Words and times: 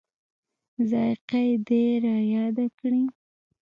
ذایقه 0.89 1.39
یې 1.47 1.55
دای 1.67 1.89
رایاد 2.05 2.57
کړي. 2.79 3.01